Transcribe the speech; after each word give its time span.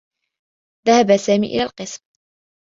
ذهب 0.87 1.17
سامي 1.17 1.47
إلى 1.47 1.63
القسم. 1.63 2.01